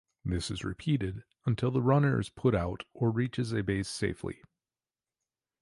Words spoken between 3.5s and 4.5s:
a base safely.